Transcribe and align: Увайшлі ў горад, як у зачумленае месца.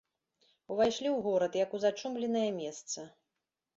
Увайшлі 0.75 1.05
ў 1.11 1.19
горад, 1.27 1.59
як 1.63 1.69
у 1.79 1.83
зачумленае 1.85 2.47
месца. 2.61 2.99